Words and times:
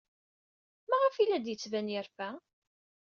Maɣef 0.89 1.15
ay 1.15 1.27
la 1.27 1.37
d-yettban 1.43 1.91
yerfa? 1.93 2.29